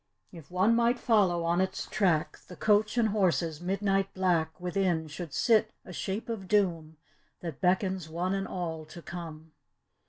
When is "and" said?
2.97-3.09, 8.33-8.47